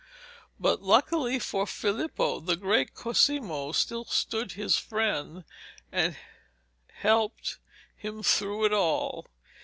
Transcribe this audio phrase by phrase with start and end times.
[0.59, 5.43] But luckily for Filippo, the great Cosimo still stood his friend
[5.91, 6.17] and
[6.91, 7.59] helped
[7.95, 9.27] him through it all.